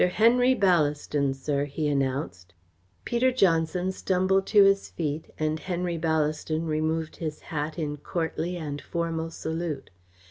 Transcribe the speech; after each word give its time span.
Henry 0.03 0.55
Ballaston, 0.55 1.31
sir," 1.35 1.65
he 1.65 1.87
announced. 1.87 2.55
Peter 3.05 3.31
Johnson 3.31 3.91
stumbled 3.91 4.47
to 4.47 4.63
his 4.63 4.89
feet 4.89 5.29
and 5.37 5.59
Henry 5.59 5.95
Ballaston 5.99 6.65
removed 6.65 7.17
his 7.17 7.39
hat 7.39 7.77
in 7.77 7.97
courtly 7.97 8.57
and 8.57 8.81
formal 8.81 9.29
salute. 9.29 9.91